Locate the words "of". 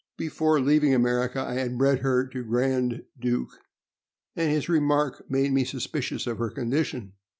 6.25-6.39